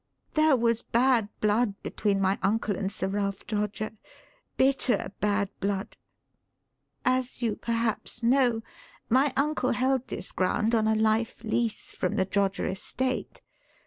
[0.33, 3.95] "There was bad blood between my uncle and Sir Ralph Droger
[4.57, 5.95] bitter, bad blood.
[7.05, 8.63] As you perhaps know,
[9.11, 13.41] my uncle held this ground on a life lease from the Droger estate.